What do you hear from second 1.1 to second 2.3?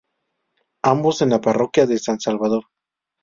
en la parroquia de San